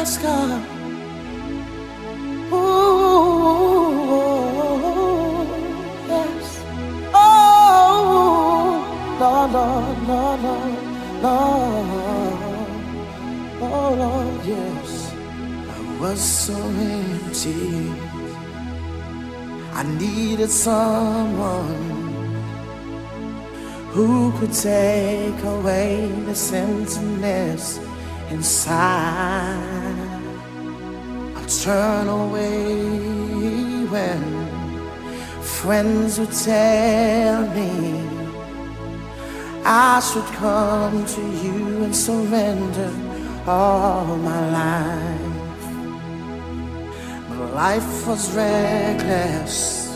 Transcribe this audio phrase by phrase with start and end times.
[0.00, 0.62] yes, God.
[2.52, 3.84] Ooh,
[6.08, 6.46] yes.
[7.12, 7.28] Oh,
[9.20, 10.74] Lord, Lord, Lord, Lord,
[11.24, 12.38] Lord.
[13.60, 14.90] Oh, Lord, yes.
[15.68, 16.56] I was so
[16.96, 17.92] empty.
[19.80, 21.84] I needed someone
[23.92, 25.92] who could take away
[26.24, 27.64] the emptiness
[28.30, 29.89] inside.
[31.58, 32.84] Turn away
[33.90, 34.22] when
[35.42, 38.00] friends would tell me
[39.64, 42.92] I should come to you and surrender
[43.48, 45.72] all my life.
[47.28, 49.88] My life was reckless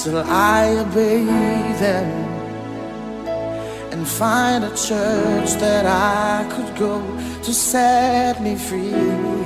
[0.00, 2.08] till I obeyed them
[3.90, 7.02] and find a church that I could go
[7.42, 9.39] to set me free.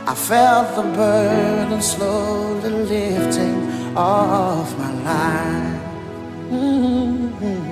[0.07, 5.83] I felt the burden slowly lifting off my life.
[6.51, 7.67] Mhm.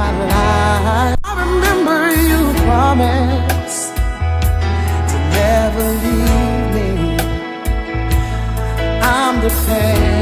[0.00, 1.18] My life.
[1.24, 2.00] I remember
[2.30, 3.90] you promised
[5.10, 6.90] to never leave me.
[9.02, 10.15] I'm depending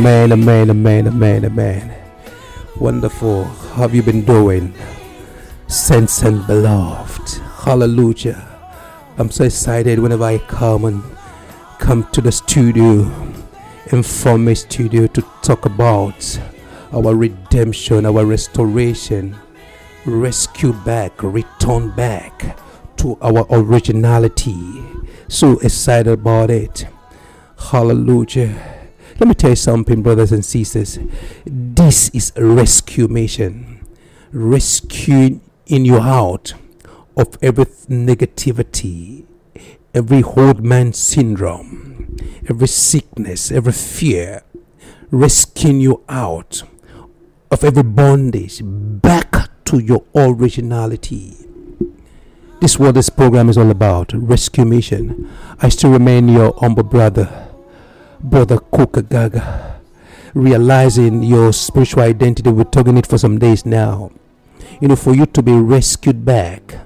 [0.00, 1.94] Amen, amen, amen, amen, amen, amen, amen.
[2.80, 3.44] Wonderful.
[3.44, 4.72] How have you been doing?
[5.66, 7.34] Saints and beloved.
[7.64, 8.48] Hallelujah.
[9.18, 11.02] I'm so excited whenever I come and
[11.78, 13.12] come to the studio,
[13.92, 16.40] Inform Me Studio, to talk about
[16.94, 19.36] our redemption, our restoration,
[20.06, 22.56] rescue back, return back
[22.96, 24.82] to our originality.
[25.28, 26.86] So excited about it.
[27.58, 28.79] Hallelujah.
[29.20, 30.98] Let me tell you something, brothers and sisters.
[31.44, 33.86] This is a rescue mission.
[34.32, 36.54] Rescuing you out
[37.18, 39.26] of every negativity,
[39.92, 42.16] every old man syndrome,
[42.48, 44.42] every sickness, every fear.
[45.10, 46.62] Rescuing you out
[47.50, 51.36] of every bondage back to your originality.
[52.62, 55.30] This is what this program is all about rescue mission.
[55.60, 57.49] I still remain your humble brother,
[58.22, 59.76] Brother Kokagaga,
[60.34, 62.50] realizing your spiritual identity.
[62.50, 64.10] We're talking it for some days now.
[64.80, 66.76] you know, for you to be rescued back,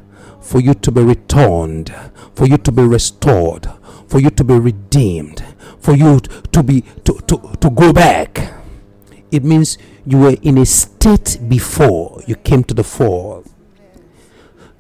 [0.41, 1.95] for you to be returned,
[2.35, 3.69] for you to be restored,
[4.09, 5.45] for you to be redeemed,
[5.79, 8.53] for you to be to, to, to go back.
[9.31, 13.45] It means you were in a state before you came to the fall.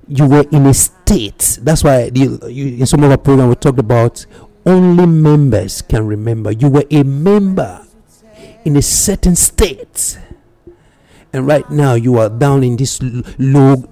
[0.06, 1.58] You were in a state.
[1.62, 4.26] That's why the, you, in some of our program we talked about
[4.66, 6.52] only members can remember.
[6.52, 7.86] You were a member
[8.64, 10.18] in a certain state.
[11.32, 13.00] And right now you are down in this
[13.38, 13.84] low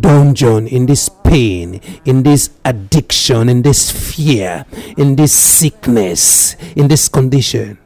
[0.00, 4.64] dungeon in this pain in this addiction in this fear
[4.96, 7.78] in this sickness in this condition.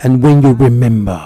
[0.00, 1.20] And when you remember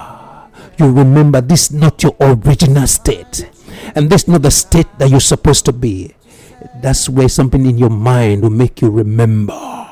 [0.79, 3.49] you remember this is not your original state.
[3.95, 6.15] And this is not the state that you're supposed to be.
[6.83, 9.86] That's where something in your mind will make you remember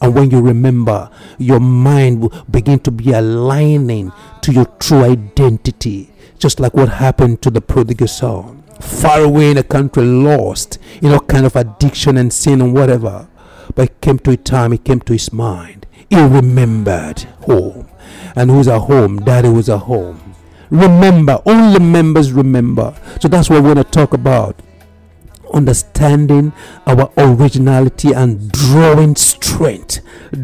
[0.00, 4.12] and when you remember, your mind will begin to be aligning
[4.42, 6.10] to your true identity
[6.44, 8.62] just like what happened to the prodigal son.
[8.78, 13.28] Far away in a country, lost in all kind of addiction and sin and whatever.
[13.74, 15.86] But it came to a time, it came to his mind.
[16.10, 17.88] He remembered home.
[18.36, 19.20] And who's at home?
[19.20, 20.34] Daddy was at home.
[20.68, 22.94] Remember, only members remember.
[23.20, 24.60] So that's what we want to talk about.
[25.54, 26.52] Understanding
[26.86, 30.00] our originality and drawing strength,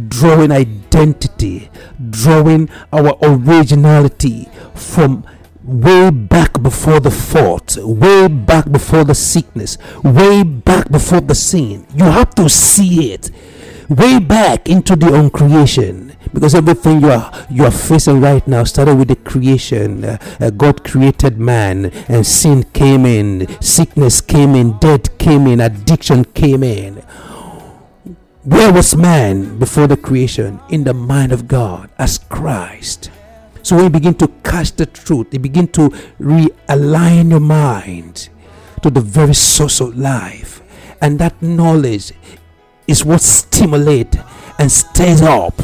[0.09, 1.69] drawing identity,
[2.11, 5.27] drawing our originality from
[5.65, 11.87] way back before the fault, way back before the sickness, way back before the sin.
[11.95, 13.31] You have to see it
[13.89, 18.97] way back into the uncreation because everything you are you are facing right now started
[18.97, 20.05] with the creation.
[20.05, 25.61] Uh, uh, god created man and sin came in sickness came in death came in
[25.61, 27.03] addiction came in.
[28.45, 30.61] Where was man before the creation?
[30.71, 33.11] In the mind of god as christ.
[33.63, 38.31] So when you begin to catch the truth, you begin to realign your mind
[38.83, 40.63] to the very source of life.
[41.03, 42.13] And that knowledge
[42.87, 44.17] is what stimulates
[44.59, 45.55] and stirs up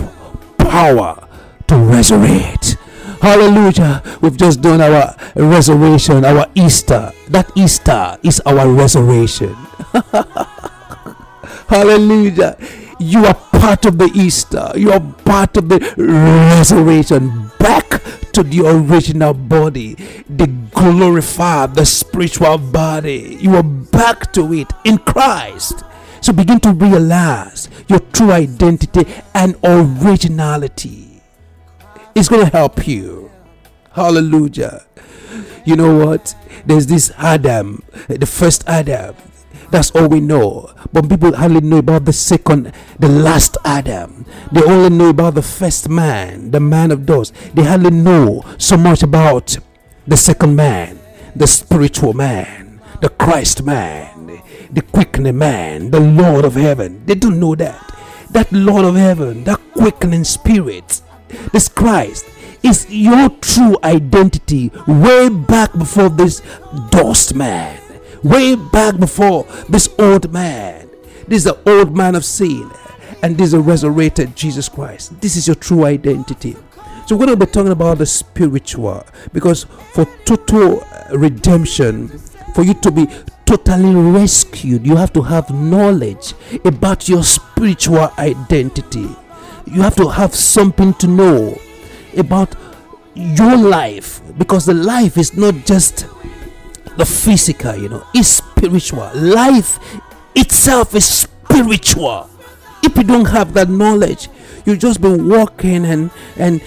[0.77, 1.27] power
[1.67, 2.77] to resurrect.
[3.23, 4.03] Hallelujah.
[4.21, 7.13] We've just done our resurrection, our Easter.
[7.29, 9.55] That Easter is our resurrection.
[11.73, 12.59] Hallelujah.
[13.01, 14.71] You are part of the Easter.
[14.77, 17.51] You are part of the resurrection.
[17.59, 18.03] Back
[18.33, 19.95] to the original body,
[20.29, 23.39] the glorified, the spiritual body.
[23.41, 25.85] You are back to it in Christ.
[26.21, 31.23] So begin to realize your true identity and originality.
[32.15, 33.31] It's going to help you.
[33.93, 34.87] Hallelujah.
[35.65, 36.35] You know what?
[36.65, 39.15] There's this Adam, the first Adam
[39.71, 40.73] that's all we know.
[40.93, 44.27] But people hardly know about the second, the last Adam.
[44.53, 47.33] They only know about the first man, the man of those.
[47.55, 49.57] They hardly know so much about
[50.07, 50.99] the second man,
[51.35, 52.66] the spiritual man,
[53.01, 54.41] the Christ man,
[54.71, 57.05] the quickening man, the Lord of heaven.
[57.07, 57.83] They don't know that.
[58.31, 61.01] That Lord of heaven, that quickening spirit,
[61.53, 62.27] this Christ
[62.63, 66.43] is your true identity way back before this
[66.91, 67.81] dust man
[68.27, 70.91] way back before this old man.
[71.29, 72.71] This is the old man of sin,
[73.23, 75.21] and this is a resurrected Jesus Christ.
[75.21, 76.57] This is your true identity.
[77.07, 82.09] So we're going to be talking about the spiritual because for total redemption,
[82.57, 83.07] for you to be
[83.45, 86.33] totally rescued, you have to have knowledge
[86.65, 89.07] about your spiritual identity.
[89.67, 91.61] You have to have something to know
[92.17, 92.55] about
[93.15, 96.07] your life because the life is not just
[96.97, 99.11] the physical, you know, it's spiritual.
[99.15, 99.79] Life
[100.35, 102.31] itself is spiritual.
[102.83, 104.31] If you don't have that knowledge,
[104.65, 106.63] you just be walking and and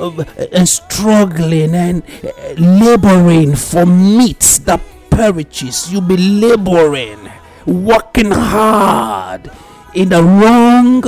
[0.00, 4.80] uh, and struggling and uh, laboring for meats that
[5.16, 5.90] perishes.
[5.90, 7.30] You'll be laboring,
[7.64, 9.50] working hard
[9.94, 11.02] in the wrong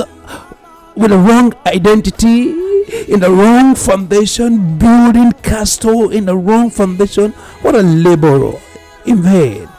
[0.95, 2.69] with the wrong identity
[3.07, 7.31] in the wrong foundation, building castle in the wrong foundation.
[7.61, 8.59] What a laborer
[9.05, 9.69] in vain.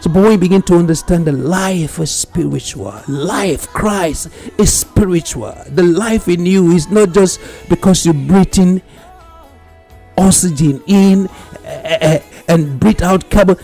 [0.00, 5.54] So, but when you begin to understand the life is spiritual, life, Christ is spiritual.
[5.68, 8.82] The life in you is not just because you're breathing
[10.16, 11.28] oxygen in
[11.66, 13.56] uh, and breathe out carbon.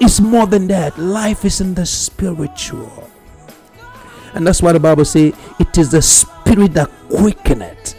[0.00, 0.98] It's more than that.
[0.98, 3.08] Life is in the spiritual.
[4.34, 7.94] And that's why the Bible says it is the spirit that quickeneth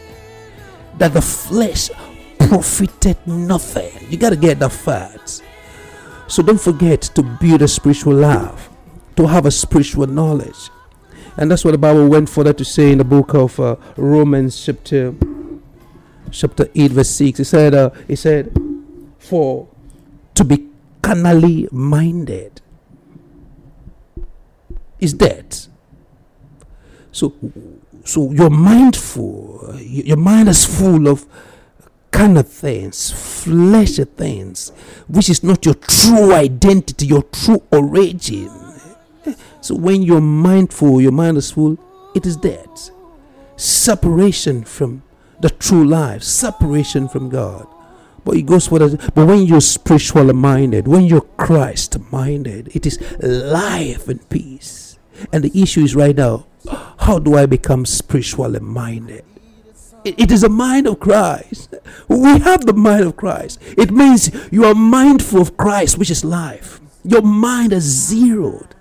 [0.97, 1.89] that the flesh
[2.37, 3.91] profited nothing.
[4.09, 5.41] You got to get the facts.
[6.27, 8.69] So don't forget to build a spiritual life,
[9.15, 10.69] to have a spiritual knowledge.
[11.37, 14.63] And that's what the Bible went further to say in the book of uh, Romans
[14.63, 15.15] chapter
[16.31, 17.39] chapter 8 verse 6.
[17.39, 18.55] It said uh, it said
[19.17, 19.67] for
[20.39, 20.69] to be
[21.01, 22.61] carnally minded
[25.01, 25.57] is dead.
[27.11, 27.33] So,
[28.05, 29.75] so you're mindful.
[29.81, 31.25] Your mind is full of
[32.11, 33.11] kind of things,
[33.43, 34.71] fleshy things,
[35.09, 38.49] which is not your true identity, your true origin.
[39.59, 41.77] So when you're mindful, your mind is full,
[42.15, 42.69] it is dead.
[43.57, 45.03] Separation from
[45.41, 47.67] the true life, separation from God.
[48.29, 48.77] But it goes for.
[48.77, 54.99] But when you're spiritually minded, when you're Christ minded, it is life and peace.
[55.33, 56.45] And the issue is right now
[56.99, 59.25] how do I become spiritually minded?
[60.05, 61.73] It is a mind of Christ.
[62.07, 63.59] We have the mind of Christ.
[63.75, 66.79] It means you are mindful of Christ, which is life.
[67.03, 68.75] Your mind is zeroed.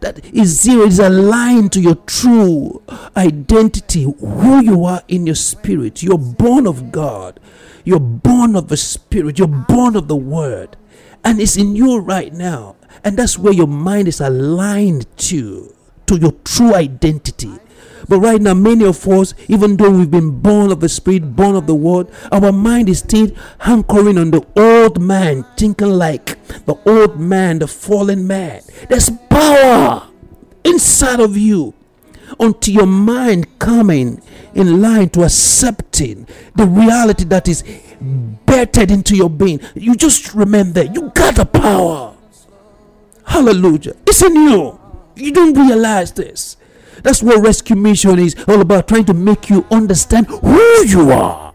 [0.00, 2.82] That is zero, is aligned to your true
[3.16, 6.02] identity, who you are in your spirit.
[6.02, 7.38] You're born of God.
[7.84, 9.38] You're born of the Spirit.
[9.38, 10.76] You're born of the Word.
[11.24, 12.76] And it's in you right now.
[13.04, 15.74] And that's where your mind is aligned to,
[16.06, 17.52] to your true identity.
[18.10, 21.54] But right now, many of us, even though we've been born of the Spirit, born
[21.54, 26.36] of the Word, our mind is still hankering on the old man, thinking like
[26.66, 28.62] the old man, the fallen man.
[28.88, 30.08] There's power
[30.64, 31.72] inside of you
[32.40, 34.20] until your mind coming
[34.54, 36.26] in line to accepting
[36.56, 37.62] the reality that is
[38.44, 39.60] bettered into your being.
[39.76, 42.16] You just remember you got the power.
[43.24, 43.94] Hallelujah.
[44.04, 44.80] It's in you.
[45.14, 46.56] You don't realize this.
[47.02, 51.54] That's what rescue mission is all about trying to make you understand who you are.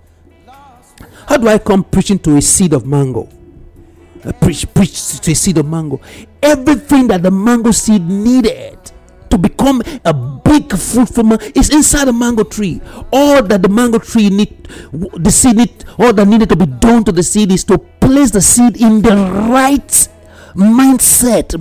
[1.27, 3.29] How do I come preaching to a seed of mango?
[4.23, 6.01] I preach, preach to a seed of mango.
[6.41, 8.79] Everything that the mango seed needed
[9.29, 12.81] to become a big fruitful man is inside the mango tree.
[13.11, 17.03] All that the mango tree need, the seed need, all that needed to be done
[17.05, 19.15] to the seed is to place the seed in the
[19.49, 20.07] right
[20.55, 21.53] mindset,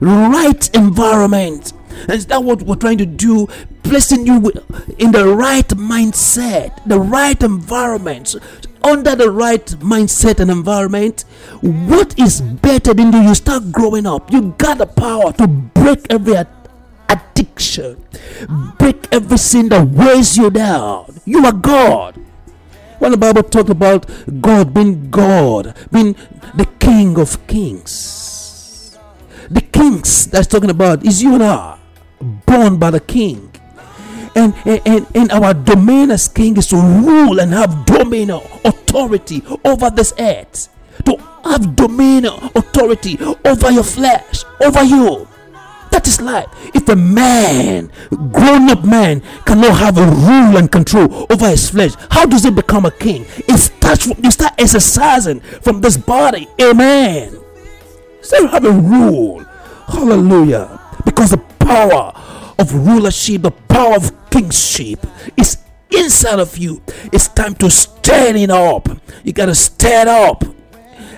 [0.00, 1.72] right environment.
[2.02, 3.48] And is that what we're trying to do?
[3.82, 4.52] Placing you
[4.98, 8.34] in the right mindset, the right environment.
[8.82, 11.24] Under the right mindset and environment,
[11.62, 14.30] what is better than do you start growing up?
[14.30, 16.34] You got the power to break every
[17.08, 18.04] addiction,
[18.78, 21.18] break every sin that weighs you down.
[21.24, 22.20] You are God.
[22.98, 24.06] When the Bible talked about
[24.40, 26.14] God being God, being
[26.54, 28.96] the King of Kings,
[29.50, 31.78] the kings that's talking about is you and I
[32.54, 33.50] born by the king.
[34.36, 39.90] And, and, and our domain as king is to rule and have dominion, authority over
[39.90, 40.68] this earth.
[41.04, 45.28] To have dominion, authority over your flesh, over you.
[45.90, 46.46] That is life.
[46.74, 51.92] If a man, grown up man, cannot have a rule and control over his flesh,
[52.10, 53.26] how does he become a king?
[53.48, 56.48] You start exercising from this body.
[56.60, 57.38] Amen.
[58.22, 59.44] Still have a rule.
[59.86, 60.80] Hallelujah.
[61.04, 62.12] Because the power
[62.58, 65.06] of rulership, the power of kingship
[65.36, 65.58] is
[65.90, 66.82] inside of you.
[67.12, 68.88] It's time to stand it up.
[69.22, 70.44] You got to stand up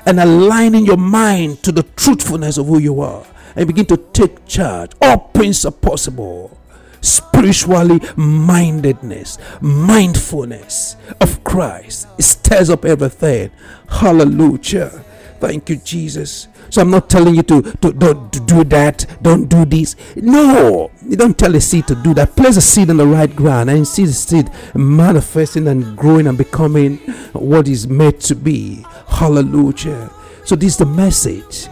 [0.07, 3.27] and aligning your mind to the truthfulness of who you are
[3.57, 4.93] and begin to take charge.
[5.01, 6.57] All prince are possible.
[7.01, 12.09] Spiritually mindedness, mindfulness of Christ.
[12.19, 13.51] It stirs up everything.
[13.89, 15.05] Hallelujah.
[15.39, 16.49] Thank you, Jesus.
[16.71, 19.97] So I'm not telling you to, to, to, to do that, don't do this.
[20.17, 22.37] No, you don't tell a seed to do that.
[22.37, 26.39] Place a seed in the right ground and see the seed manifesting and growing and
[26.39, 26.99] becoming
[27.33, 28.85] what is meant to be.
[29.09, 30.11] Hallelujah.
[30.45, 31.69] So this is the message.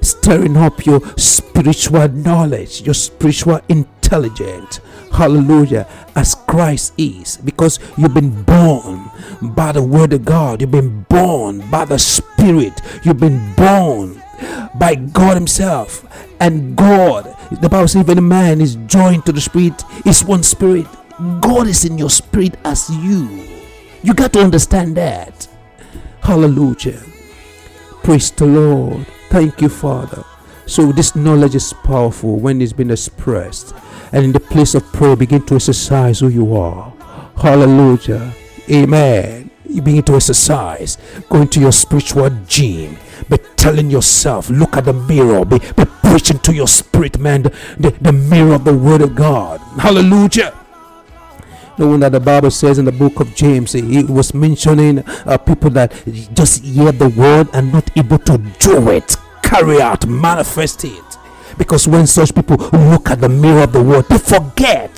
[0.00, 4.80] Stirring up your spiritual knowledge, your spiritual intelligence
[5.12, 9.10] hallelujah as christ is because you've been born
[9.54, 14.21] by the word of god you've been born by the spirit you've been born
[14.78, 16.06] by God Himself.
[16.40, 20.42] And God, the Bible says, if any man is joined to the Spirit, is one
[20.42, 20.86] Spirit.
[21.40, 23.46] God is in your spirit as you.
[24.02, 25.46] You got to understand that.
[26.20, 27.00] Hallelujah.
[28.02, 29.06] Praise the Lord.
[29.30, 30.24] Thank you, Father.
[30.66, 33.74] So, this knowledge is powerful when it's been expressed.
[34.12, 36.92] And in the place of prayer, begin to exercise who you are.
[37.36, 38.32] Hallelujah.
[38.70, 39.41] Amen.
[39.72, 40.98] You begin to exercise.
[41.28, 42.96] Go into your spiritual gym
[43.28, 47.50] be telling yourself, look at the mirror, be, be preaching to your spirit, man, the,
[47.78, 49.60] the, the mirror of the word of God.
[49.78, 50.54] Hallelujah.
[51.78, 55.70] No that the Bible says in the book of James, he was mentioning uh, people
[55.70, 55.92] that
[56.34, 61.11] just hear the word and not able to do it, carry out, manifest it.
[61.58, 64.96] Because when such people look at the mirror of the world, they forget.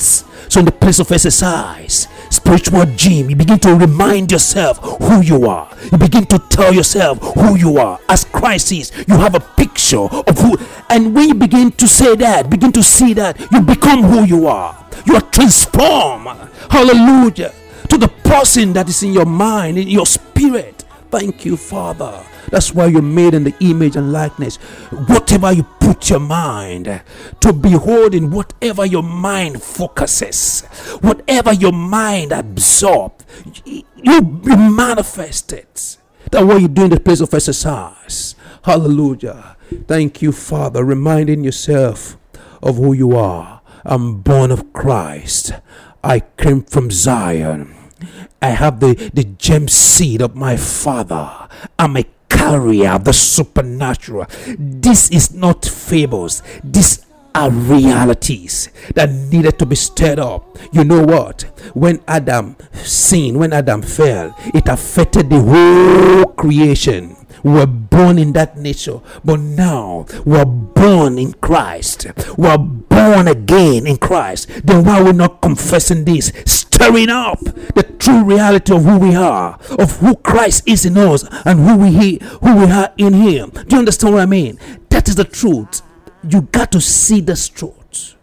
[0.49, 5.49] So, in the place of exercise, spiritual gym, you begin to remind yourself who you
[5.49, 5.68] are.
[5.90, 7.99] You begin to tell yourself who you are.
[8.08, 10.56] As Christ is, you have a picture of who.
[10.90, 14.46] And when you begin to say that, begin to see that, you become who you
[14.46, 14.84] are.
[15.06, 16.28] You are transformed.
[16.70, 17.52] Hallelujah.
[17.88, 20.84] To the person that is in your mind, in your spirit.
[21.11, 22.25] Thank you, Father.
[22.50, 24.56] That's why you're made in the image and likeness.
[25.08, 27.02] Whatever you put your mind
[27.40, 30.62] to behold in whatever your mind focuses,
[31.00, 33.24] whatever your mind absorbs,
[33.64, 35.98] you manifest it.
[36.30, 38.34] That's what you do in the place of exercise.
[38.62, 39.56] Hallelujah.
[39.86, 42.16] Thank you, Father, reminding yourself
[42.62, 43.60] of who you are.
[43.84, 45.52] I'm born of Christ.
[46.02, 47.74] I came from Zion.
[48.40, 51.48] I have the, the gem seed of my father.
[51.78, 54.26] I'm a carrier of the supernatural.
[54.58, 56.42] This is not fables.
[56.62, 57.03] These
[57.34, 60.56] are realities that needed to be stirred up.
[60.72, 61.42] You know what?
[61.74, 67.16] When Adam sinned, when Adam fell, it affected the whole creation.
[67.42, 72.06] We were born in that nature, but now we're born in Christ.
[72.38, 74.48] We're born again in Christ.
[74.64, 76.32] Then why are we not confessing this?
[76.46, 77.40] Stirring up
[77.74, 81.76] the true reality of who we are, of who Christ is in us, and who
[81.76, 83.50] we who we are in Him.
[83.50, 84.58] Do you understand what I mean?
[84.88, 85.82] That is the truth.
[86.28, 88.14] You got to see this truth.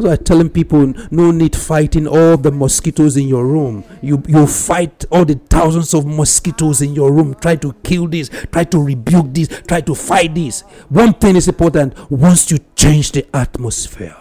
[0.00, 3.84] So I'm telling people no need fighting all the mosquitoes in your room.
[4.00, 7.34] You you fight all the thousands of mosquitoes in your room.
[7.34, 10.60] Try to kill this, try to rebuke this, try to fight this.
[10.88, 14.16] One thing is important once you change the atmosphere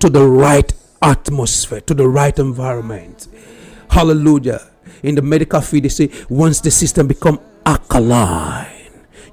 [0.00, 3.28] to the right atmosphere, to the right environment.
[3.88, 4.60] Hallelujah.
[5.02, 8.66] In the medical field, they say once the system become alkaline,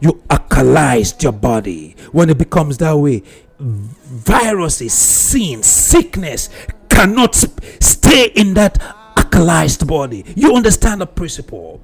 [0.01, 1.95] you alkalized your body.
[2.11, 3.23] When it becomes that way,
[3.59, 6.49] viruses, sin, sickness
[6.89, 8.79] cannot stay in that
[9.15, 10.25] alkalized body.
[10.35, 11.81] You understand the principle.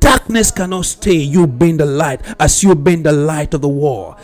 [0.00, 1.14] Darkness cannot stay.
[1.14, 4.16] You being the light, as you being the light of the world.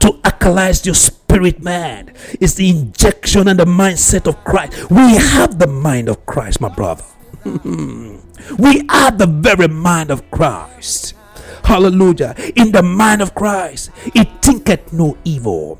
[0.00, 4.90] To alkalize your spirit man is the injection and the mindset of Christ.
[4.90, 7.04] We have the mind of Christ, my brother.
[7.44, 11.14] we are the very mind of Christ.
[11.64, 12.34] Hallelujah.
[12.56, 15.78] In the mind of Christ, it thinketh no evil.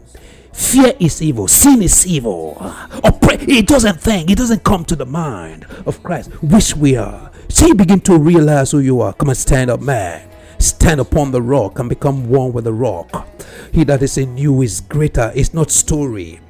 [0.52, 1.48] Fear is evil.
[1.48, 2.56] Sin is evil.
[3.02, 4.30] It doesn't think.
[4.30, 7.30] It doesn't come to the mind of Christ, which we are.
[7.48, 9.12] So you begin to realize who you are.
[9.12, 10.28] Come and stand up, man.
[10.58, 13.26] Stand upon the rock and become one with the rock.
[13.72, 15.32] He that is in you is greater.
[15.34, 16.40] It's not story.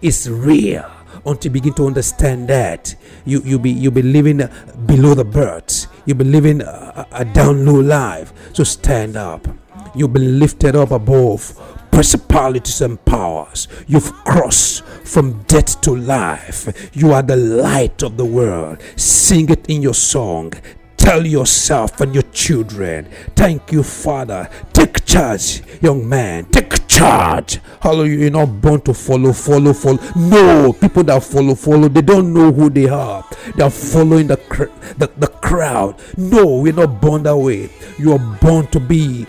[0.00, 0.90] It's real.
[1.26, 2.94] Until you begin to understand that,
[3.26, 4.48] you you be you be living
[4.86, 5.86] below the birds.
[6.10, 8.32] You be living a, a down low life.
[8.52, 9.46] So stand up.
[9.94, 11.56] You've been lifted up above
[11.92, 13.68] principalities and powers.
[13.86, 16.90] You've crossed from death to life.
[16.94, 18.82] You are the light of the world.
[18.96, 20.52] Sing it in your song.
[21.00, 24.48] Tell yourself and your children, Thank you, Father.
[24.72, 26.44] Take charge, young man.
[26.44, 27.58] Take charge.
[27.80, 28.18] Hallelujah.
[28.18, 29.98] You're not born to follow, follow, follow.
[30.14, 33.24] No, people that follow, follow, they don't know who they are.
[33.56, 35.96] They're following the, cr- the, the crowd.
[36.18, 37.70] No, we're not born that way.
[37.98, 39.26] You are born to be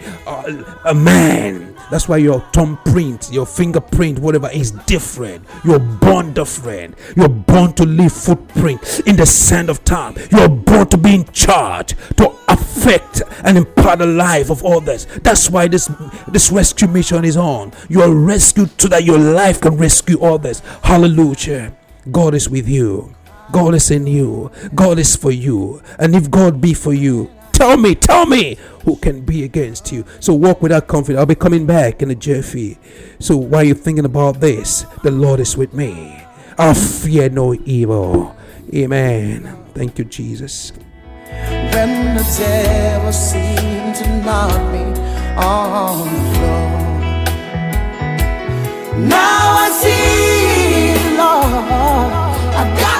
[0.85, 5.45] a man that's why your thumbprint, your fingerprint, whatever is different.
[5.65, 6.97] You're born different.
[7.17, 10.15] You're born to leave footprint in the sand of time.
[10.31, 15.05] You're born to be in charge, to affect and impart the life of others.
[15.21, 15.91] That's why this
[16.29, 17.73] this rescue mission is on.
[17.89, 20.61] You are rescued so that your life can rescue others.
[20.83, 21.73] Hallelujah.
[22.09, 23.13] God is with you.
[23.51, 24.49] God is in you.
[24.73, 25.81] God is for you.
[25.99, 27.29] And if God be for you,
[27.61, 30.03] Tell me, tell me who can be against you.
[30.19, 31.19] So walk without confidence.
[31.19, 32.79] I'll be coming back in a jiffy.
[33.19, 36.25] So while you're thinking about this, the Lord is with me.
[36.57, 38.35] I fear no evil.
[38.73, 39.63] Amen.
[39.75, 40.71] Thank you, Jesus.
[41.71, 44.81] When the devil seemed to knock me
[45.37, 46.71] on the floor.
[49.05, 51.45] Now I see, Lord,
[52.57, 52.90] I got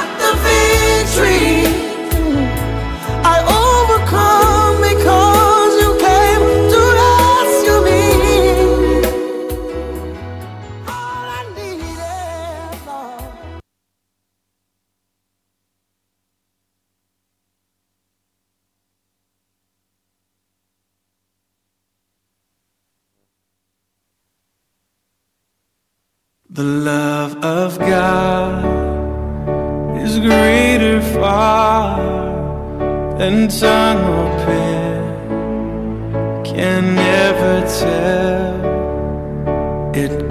[26.62, 28.63] The love of God
[29.97, 31.97] is greater far
[33.17, 35.02] than tongue or pen
[36.45, 38.62] can never tell.
[39.95, 40.31] It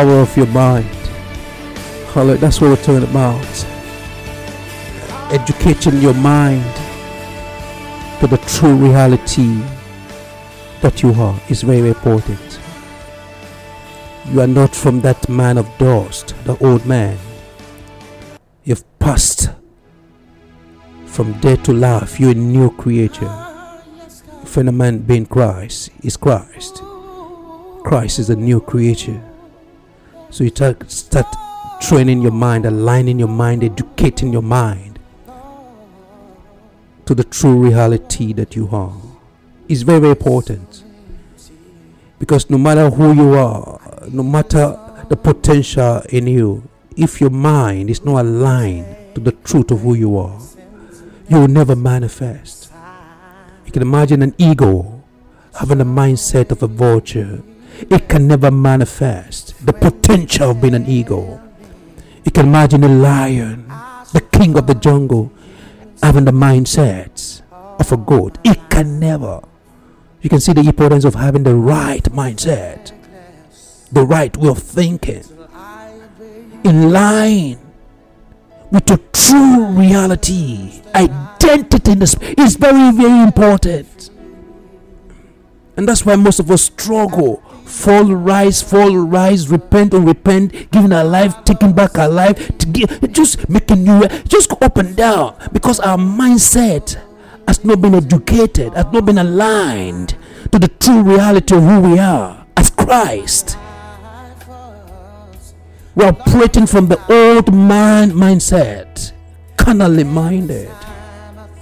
[0.00, 0.88] power of your mind.
[2.14, 2.38] Hallelujah.
[2.38, 3.66] That's what we're talking about.
[5.30, 6.74] Educating your mind
[8.20, 9.60] to the true reality
[10.80, 12.60] that you are is very important.
[14.28, 17.18] You are not from that man of dust, the old man.
[18.64, 19.50] You've passed
[21.04, 22.18] from death to life.
[22.18, 23.30] You're a new creature.
[24.44, 26.82] If any man be in Christ, is Christ.
[27.84, 29.22] Christ is a new creature.
[30.30, 31.26] So you ta- start
[31.80, 34.98] training your mind, aligning your mind, educating your mind
[37.06, 38.94] to the true reality that you are.
[39.68, 40.84] It's very, very important.
[42.18, 47.90] Because no matter who you are, no matter the potential in you, if your mind
[47.90, 50.38] is not aligned to the truth of who you are,
[51.28, 52.70] you will never manifest.
[53.64, 55.04] You can imagine an eagle
[55.58, 57.42] having the mindset of a vulture.
[57.88, 61.40] It can never manifest the potential of being an eagle.
[62.24, 63.66] You can imagine a lion,
[64.12, 65.32] the king of the jungle,
[66.02, 68.38] having the mindset of a goat.
[68.44, 69.40] It can never.
[70.20, 72.92] You can see the importance of having the right mindset,
[73.90, 75.24] the right way of thinking,
[76.64, 77.58] in line
[78.70, 80.82] with your true reality.
[80.94, 84.10] Identity in the sp- is very, very important.
[85.76, 87.42] And that's why most of us struggle.
[87.70, 92.66] Fall, rise, fall, rise, repent and repent, giving our life, taking back our life, to
[92.66, 97.00] give, just making new, just go up and down because our mindset
[97.46, 100.16] has not been educated, has not been aligned
[100.50, 103.56] to the true reality of who we are as Christ.
[105.94, 109.12] We're operating from the old man mindset,
[109.56, 110.70] carnally minded,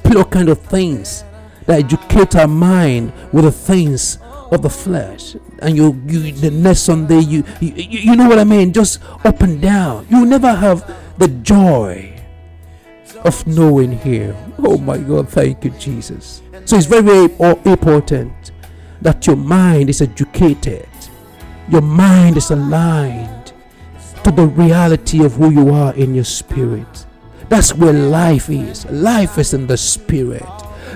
[0.04, 1.22] pure kind of things
[1.66, 4.18] that educate our mind with the things
[4.50, 5.36] of the flesh.
[5.60, 8.72] And you, you the next Sunday, you, you, you know what I mean?
[8.72, 10.06] Just up and down.
[10.10, 12.14] You never have the joy
[13.24, 14.34] of knowing Him.
[14.58, 16.42] Oh my God, thank you, Jesus.
[16.64, 17.24] So it's very, very
[17.64, 18.52] important
[19.00, 20.88] that your mind is educated,
[21.68, 23.52] your mind is aligned
[24.24, 27.06] to the reality of who you are in your spirit.
[27.48, 28.84] That's where life is.
[28.86, 30.44] Life is in the spirit.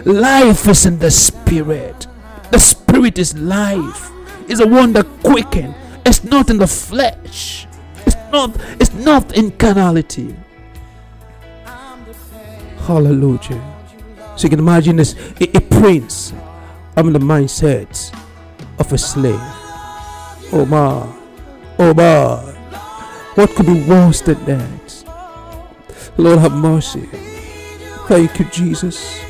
[0.04, 2.06] Life is in the spirit.
[2.50, 2.81] The spirit
[3.22, 4.10] is life.
[4.48, 5.74] It's the one that quicken.
[6.04, 7.66] It's not in the flesh.
[8.06, 8.56] It's not.
[8.80, 10.34] It's not in carnality.
[12.86, 13.62] Hallelujah.
[14.36, 16.32] So you can imagine this a, a prince
[16.96, 18.12] having the mindset
[18.78, 19.40] of a slave.
[20.52, 21.06] Oh my,
[21.78, 22.52] oh my.
[23.34, 25.04] What could be worse than that?
[26.18, 27.08] Lord have mercy.
[28.08, 29.20] Thank you, Jesus.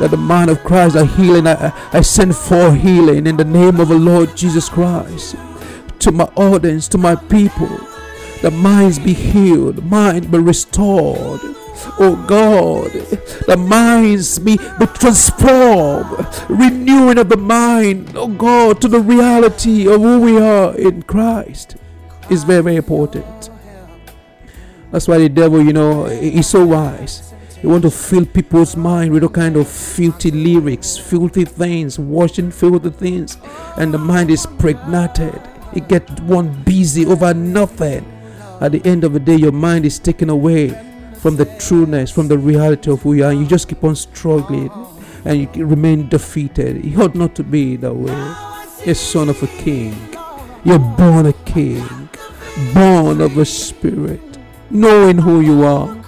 [0.00, 1.46] That the mind of Christ are healing.
[1.46, 1.54] I,
[1.92, 5.36] I- send for healing in the name of the Lord Jesus Christ
[6.00, 7.68] to my audience, to my people,
[8.42, 11.40] The minds be healed, mind be restored.
[11.98, 12.92] Oh God,
[13.46, 20.00] the minds be, be transformed, renewing of the mind, oh God, to the reality of
[20.00, 21.76] who we are in Christ
[22.30, 23.50] is very, very important.
[24.92, 27.34] That's why the devil, you know, he's so wise.
[27.60, 32.50] He want to fill people's mind with all kind of filthy lyrics, filthy things, washing
[32.50, 33.38] filthy things,
[33.76, 35.40] and the mind is pregnated.
[35.74, 38.04] It gets one busy over nothing.
[38.60, 40.68] At the end of the day, your mind is taken away
[41.18, 43.32] from the trueness, from the reality of who you are.
[43.32, 44.70] You just keep on struggling,
[45.24, 46.84] and you remain defeated.
[46.84, 48.12] You ought not to be that way.
[48.86, 49.96] A son of a king,
[50.64, 51.84] you're born a king,
[52.72, 54.38] born of a spirit,
[54.70, 56.05] knowing who you are.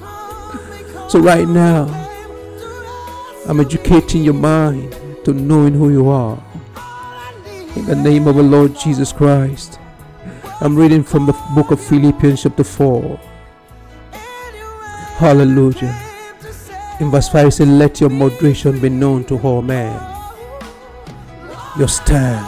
[1.09, 1.87] So right now,
[3.49, 4.93] I'm educating your mind
[5.25, 6.39] to knowing who you are.
[7.77, 9.79] In the name of the Lord Jesus Christ.
[10.61, 13.19] I'm reading from the book of Philippians, chapter 4.
[15.17, 15.99] Hallelujah.
[17.01, 19.99] In verse 5, it says, Let your moderation be known to all men.
[21.79, 22.47] Your stand.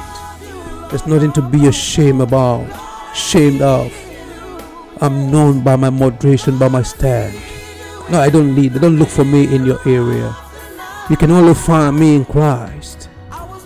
[0.90, 2.66] There's nothing to be ashamed about,
[3.16, 3.90] shamed of.
[5.00, 7.34] I'm known by my moderation, by my stand.
[8.10, 8.74] No, I don't need.
[8.74, 10.34] Don't look for me in your area.
[11.08, 13.04] You can only find me in Christ.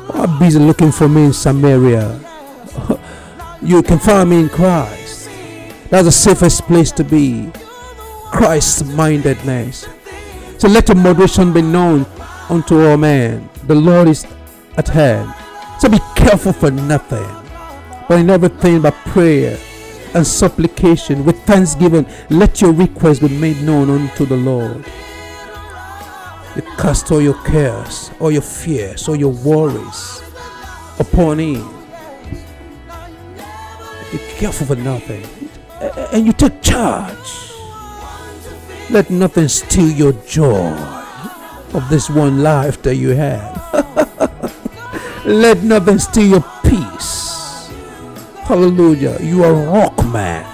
[0.09, 2.21] Why busy looking for me in Samaria?
[3.63, 5.31] you can find me in Christ.
[5.89, 7.51] That's the safest place to be.
[8.33, 9.89] Christ mindedness.
[10.59, 12.05] So let your moderation be known
[12.51, 13.49] unto all men.
[13.67, 14.27] The Lord is
[14.77, 15.33] at hand.
[15.81, 17.27] So be careful for nothing,
[18.09, 19.59] but in everything by prayer
[20.15, 24.85] and supplication with thanksgiving, let your request be made known unto the Lord.
[26.57, 30.23] You cast all your cares, all your fears, all your worries
[31.01, 31.69] upon Him.
[34.13, 35.25] Be careful for nothing,
[36.13, 37.51] and you take charge.
[38.91, 40.71] Let nothing steal your joy
[41.73, 43.61] of this one life that you have.
[45.25, 47.34] Let nothing steal your peace.
[48.45, 49.19] Hallelujah.
[49.21, 50.45] You are rock man.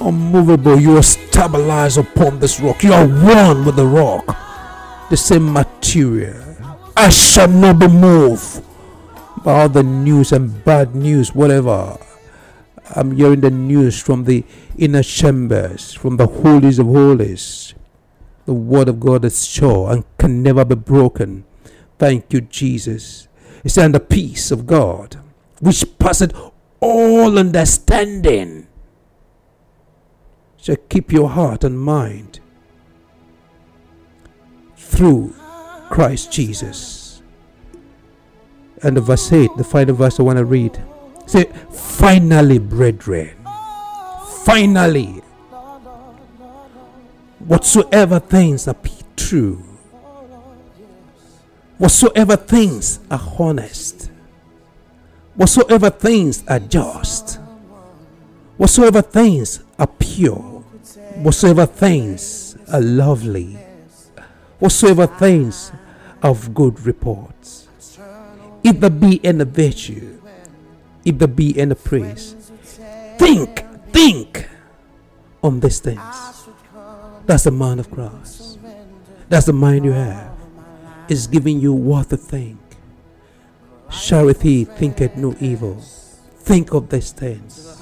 [0.00, 0.78] Unmovable.
[0.78, 2.82] You are stabilized upon this rock.
[2.82, 4.36] You are one with the rock.
[5.08, 6.36] The same material.
[6.94, 8.62] I shall not be moved
[9.42, 11.98] by all the news and bad news, whatever.
[12.94, 14.44] I'm hearing the news from the
[14.76, 17.74] inner chambers, from the holies of holies.
[18.44, 21.44] The word of God is sure and can never be broken.
[21.98, 23.28] Thank you, Jesus.
[23.64, 25.21] It's and the peace of God,
[25.62, 26.34] which passeth
[26.80, 28.66] all understanding,
[30.56, 32.40] shall keep your heart and mind
[34.76, 35.32] through
[35.88, 37.22] Christ Jesus.
[38.82, 40.82] And the verse 8, the final verse I want to read.
[41.26, 43.30] Say, finally, brethren,
[44.44, 45.22] finally,
[47.38, 48.76] whatsoever things are
[49.14, 49.62] true,
[51.78, 54.01] whatsoever things are honest,
[55.34, 57.38] whatsoever things are just,
[58.56, 60.62] whatsoever things are pure,
[61.16, 63.58] whatsoever things are lovely,
[64.58, 65.72] whatsoever things
[66.22, 67.34] of good report,
[68.62, 70.20] if there be any virtue,
[71.04, 72.34] if there be any praise,
[73.18, 74.48] think, think
[75.42, 76.00] on these things.
[77.26, 78.58] That's the mind of Christ.
[79.28, 80.30] That's the mind you have.
[81.08, 82.58] It's giving you what to think.
[83.92, 85.76] He thinketh no evil.
[86.38, 87.80] Think of these things.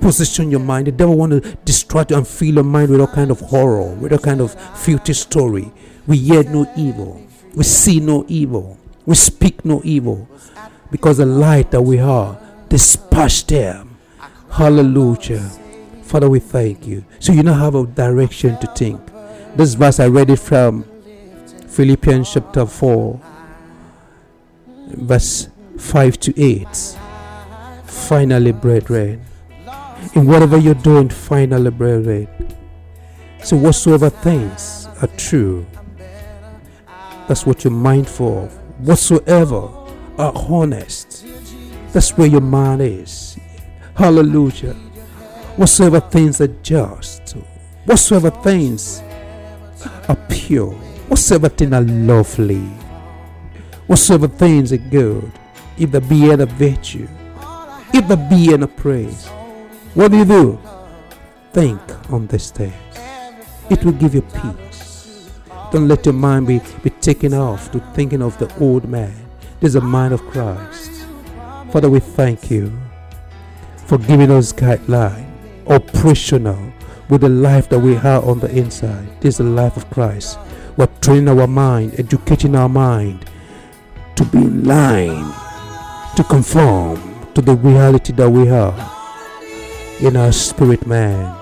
[0.00, 0.88] Position your mind.
[0.88, 3.94] The devil want to distract you and fill your mind with all kind of horror,
[3.94, 5.70] with all kind of filthy story.
[6.06, 7.22] We hear no evil.
[7.54, 8.78] We see no evil.
[9.06, 10.28] We speak no evil.
[10.90, 13.96] Because the light that we are dispatch them.
[14.50, 15.50] Hallelujah.
[16.02, 17.04] Father, we thank you.
[17.20, 19.00] So you now have a direction to think.
[19.54, 20.84] This verse I read it from
[21.68, 23.20] Philippians chapter 4,
[24.88, 26.66] verse 5 to 8.
[27.84, 29.24] Finally, brethren,
[30.14, 32.28] in whatever you're doing, finally, brethren.
[33.42, 35.66] So, whatsoever things are true,
[37.28, 38.52] that's what you're mindful of.
[38.86, 39.68] Whatsoever
[40.18, 41.24] are honest,
[41.92, 43.36] that's where your mind is.
[43.94, 44.74] Hallelujah.
[45.56, 47.36] Whatsoever things are just,
[47.84, 49.02] whatsoever things
[50.08, 50.72] are pure,
[51.08, 52.68] whatsoever things are lovely,
[53.86, 55.30] whatsoever things are good,
[55.78, 57.08] if there be any virtue,
[57.92, 59.28] if there be any praise,
[59.94, 60.60] what do you do?
[61.52, 62.74] Think on these things.
[63.70, 65.30] It will give you peace.
[65.70, 69.14] Don't let your mind be, be taken off to thinking of the old man.
[69.60, 71.06] There's a mind of Christ.
[71.70, 72.72] Father, we thank you
[73.86, 75.28] for giving us guideline
[75.66, 76.72] operational
[77.08, 79.20] with the life that we have on the inside.
[79.20, 80.38] This is the life of Christ.
[80.76, 83.26] We're training our mind, educating our mind
[84.16, 85.32] to be in line,
[86.16, 87.00] to conform
[87.34, 88.74] to the reality that we have
[90.00, 91.34] in our spirit man.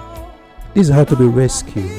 [0.75, 1.91] This is how to be rescued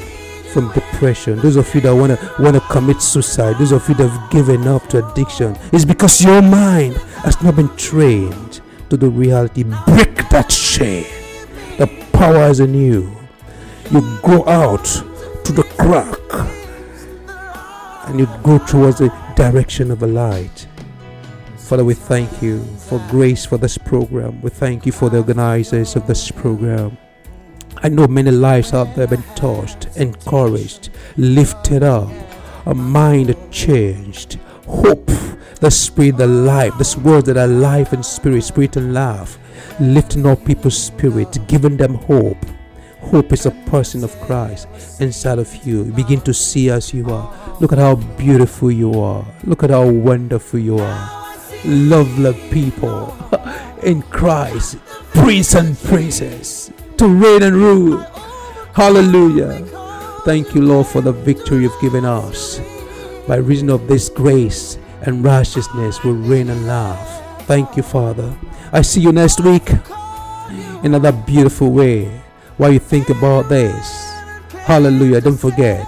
[0.52, 1.40] from depression.
[1.40, 4.88] Those of you that wanna wanna commit suicide, those of you that have given up
[4.90, 9.64] to addiction, it's because your mind has not been trained to the reality.
[9.64, 11.06] Break that chain.
[11.78, 13.12] The power is in you.
[13.90, 16.18] You go out to the crack
[18.08, 20.68] and you go towards the direction of the light.
[21.58, 24.42] Father, we thank you for grace for this program.
[24.42, 26.98] We thank you for the organizers of this program.
[27.78, 32.12] I know many lives out there have been touched, encouraged, lifted up,
[32.66, 35.08] a mind changed, hope,
[35.62, 39.38] the spirit, the life, this words that are life and spirit, spirit and love,
[39.80, 42.38] lifting up people's spirit, giving them hope.
[43.00, 44.68] Hope is a person of Christ
[45.02, 45.54] inside of.
[45.66, 47.34] You begin to see as you are.
[47.62, 49.24] Look at how beautiful you are.
[49.44, 51.36] Look at how wonderful you are.
[51.64, 53.16] Lovely people
[53.84, 54.80] in Christ,
[55.14, 58.00] prince and princess to reign and rule.
[58.74, 59.64] Hallelujah.
[60.26, 62.60] Thank you, Lord, for the victory you've given us.
[63.28, 67.44] By reason of this grace and righteousness, we reign and laugh.
[67.44, 68.36] Thank you, Father.
[68.72, 72.06] I see you next week in another beautiful way.
[72.58, 73.88] While you think about this,
[74.66, 75.86] hallelujah, don't forget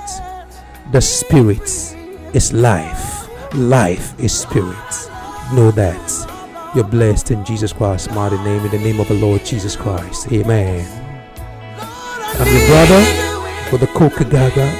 [0.93, 1.97] the Spirit
[2.35, 5.09] is life, life is Spirit.
[5.51, 6.71] Know that.
[6.75, 10.31] You're blessed in Jesus Christ's mighty name, in the name of the Lord Jesus Christ.
[10.31, 10.85] Amen.
[11.77, 13.03] I'm your brother
[13.71, 14.71] for the Coca Gaga.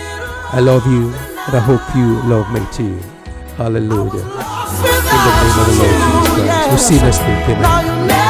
[0.54, 3.00] I love you, and I hope you love me too.
[3.58, 4.14] Hallelujah.
[4.14, 6.70] In the name of the Lord Jesus Christ.
[6.70, 7.58] We'll see you next week.
[7.58, 8.23] Amen.